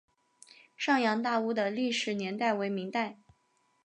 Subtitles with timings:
[0.75, 3.19] 上洋大屋的历史年代为明代。